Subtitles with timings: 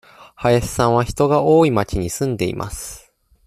[0.35, 3.13] 林さんは人が多い町に住んでいます。